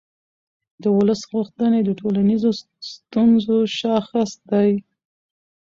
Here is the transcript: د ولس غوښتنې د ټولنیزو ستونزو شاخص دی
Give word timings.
د 0.81 0.83
ولس 0.97 1.21
غوښتنې 1.31 1.79
د 1.83 1.89
ټولنیزو 1.99 2.49
ستونزو 2.91 3.57
شاخص 3.79 4.31
دی 4.49 4.71